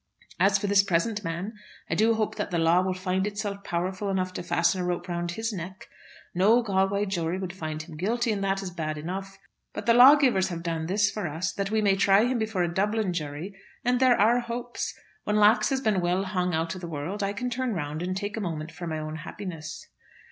As 0.39 0.57
for 0.57 0.65
this 0.65 0.81
present 0.81 1.23
man, 1.23 1.53
I 1.87 1.93
do 1.93 2.15
hope 2.15 2.33
that 2.33 2.49
the 2.49 2.57
law 2.57 2.81
will 2.81 2.95
find 2.95 3.27
itself 3.27 3.63
powerful 3.63 4.09
enough 4.09 4.33
to 4.33 4.41
fasten 4.41 4.81
a 4.81 4.83
rope 4.83 5.07
round 5.07 5.33
his 5.33 5.53
neck. 5.53 5.87
No 6.33 6.63
Galway 6.63 7.05
jury 7.05 7.37
would 7.37 7.53
find 7.53 7.83
him 7.83 7.97
guilty, 7.97 8.31
and 8.31 8.43
that 8.43 8.63
is 8.63 8.71
bad 8.71 8.97
enough. 8.97 9.37
But 9.73 9.85
the 9.85 9.93
lawgivers 9.93 10.47
have 10.47 10.63
done 10.63 10.87
this 10.87 11.11
for 11.11 11.27
us, 11.27 11.51
that 11.53 11.69
we 11.69 11.83
may 11.83 11.95
try 11.95 12.25
him 12.25 12.39
before 12.39 12.63
a 12.63 12.73
Dublin 12.73 13.13
jury, 13.13 13.53
and 13.85 13.99
there 13.99 14.19
are 14.19 14.39
hopes. 14.39 14.97
When 15.23 15.35
Lax 15.35 15.69
has 15.69 15.81
been 15.81 16.01
well 16.01 16.23
hung 16.23 16.55
out 16.55 16.73
of 16.73 16.81
the 16.81 16.87
world 16.89 17.21
I 17.21 17.31
can 17.33 17.51
turn 17.51 17.75
round 17.75 18.01
and 18.01 18.17
take 18.17 18.35
a 18.35 18.41
moment 18.41 18.71
for 18.71 18.87
my 18.87 18.97
own 18.97 19.17
happiness." 19.17 19.85